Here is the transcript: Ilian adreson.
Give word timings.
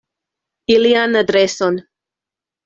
Ilian 0.75 1.19
adreson. 1.21 1.79